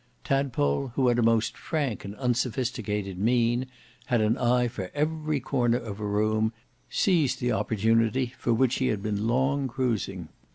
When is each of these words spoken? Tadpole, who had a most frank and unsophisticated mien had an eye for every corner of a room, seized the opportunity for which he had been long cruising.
Tadpole, 0.23 0.93
who 0.95 1.09
had 1.09 1.19
a 1.19 1.21
most 1.21 1.55
frank 1.55 2.03
and 2.03 2.15
unsophisticated 2.15 3.19
mien 3.19 3.67
had 4.07 4.19
an 4.19 4.35
eye 4.35 4.67
for 4.67 4.89
every 4.95 5.39
corner 5.39 5.77
of 5.77 5.99
a 5.99 6.05
room, 6.07 6.53
seized 6.89 7.39
the 7.39 7.51
opportunity 7.51 8.33
for 8.39 8.51
which 8.51 8.77
he 8.77 8.87
had 8.87 9.03
been 9.03 9.27
long 9.27 9.67
cruising. 9.67 10.29